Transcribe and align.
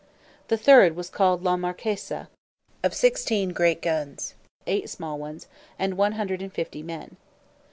The 0.47 0.57
third 0.57 0.95
was 0.95 1.11
called 1.11 1.43
La 1.43 1.55
Marquesa, 1.57 2.27
of 2.81 2.95
sixteen 2.95 3.49
great 3.49 3.83
guns, 3.83 4.33
eight 4.65 4.89
small 4.89 5.19
ones, 5.19 5.45
and 5.77 5.95
one 5.95 6.13
hundred 6.13 6.41
and 6.41 6.51
fifty 6.51 6.81
men. 6.81 7.17